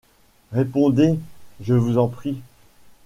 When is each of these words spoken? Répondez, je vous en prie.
Répondez, 0.51 1.19
je 1.63 1.75
vous 1.75 1.99
en 1.99 2.07
prie. 2.07 2.41